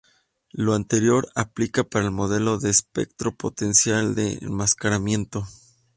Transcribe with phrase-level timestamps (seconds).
[0.53, 5.47] Lo anterior aplica para el modelo de espectro-potencia del enmascaramiento.